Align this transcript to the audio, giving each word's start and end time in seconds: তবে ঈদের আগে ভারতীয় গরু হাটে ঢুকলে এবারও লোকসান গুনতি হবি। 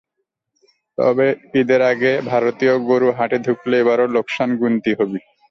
তবে 0.97 1.27
ঈদের 1.59 1.81
আগে 1.91 2.11
ভারতীয় 2.31 2.73
গরু 2.89 3.09
হাটে 3.17 3.37
ঢুকলে 3.45 3.75
এবারও 3.79 4.05
লোকসান 4.15 4.49
গুনতি 4.59 4.91
হবি। 4.99 5.19